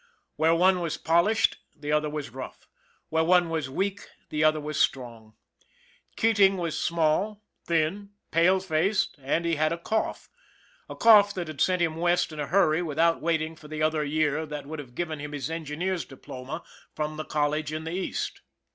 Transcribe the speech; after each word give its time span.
Where 0.35 0.55
one 0.55 0.79
was 0.79 0.97
pol 0.97 1.25
ished 1.25 1.57
the 1.75 1.91
other 1.91 2.09
was 2.09 2.31
rough; 2.31 2.67
where 3.09 3.23
one 3.23 3.51
was 3.51 3.69
weak 3.69 4.07
the 4.29 4.43
other 4.43 4.59
was 4.59 4.79
strong. 4.79 5.35
Keating 6.15 6.57
was 6.57 6.75
small, 6.81 7.43
thin, 7.67 8.09
pale 8.31 8.59
faced, 8.59 9.15
and 9.21 9.45
he 9.45 9.57
had 9.57 9.71
a 9.71 9.77
cough 9.77 10.27
a 10.89 10.95
cough 10.95 11.35
that 11.35 11.47
had 11.49 11.61
sent 11.61 11.83
him 11.83 11.97
West 11.97 12.31
in 12.31 12.39
a 12.39 12.47
hurry 12.47 12.81
without 12.81 13.21
waiting 13.21 13.55
for 13.55 13.67
the 13.67 13.83
other 13.83 14.03
year 14.03 14.47
that 14.47 14.65
would 14.65 14.79
have 14.79 14.95
given 14.95 15.19
him 15.19 15.33
his 15.33 15.51
engineer's 15.51 16.03
diploma 16.03 16.63
from 16.95 17.17
the 17.17 17.23
college 17.23 17.71
in 17.71 17.83
the 17.83 17.91
East. 17.93 18.41